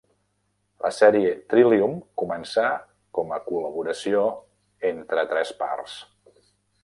La 0.83 0.89
"sèrie 0.99 1.33
Trillium" 1.53 1.91
començà 2.21 2.63
com 3.19 3.35
a 3.37 3.39
col·laboració 3.51 4.25
entre 4.93 5.27
tres 5.35 5.55
parts. 5.63 6.01